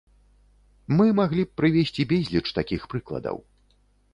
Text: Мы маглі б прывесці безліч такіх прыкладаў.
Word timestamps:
Мы 0.99 1.05
маглі 1.19 1.43
б 1.49 1.53
прывесці 1.61 2.07
безліч 2.15 2.43
такіх 2.59 2.81
прыкладаў. 2.95 3.37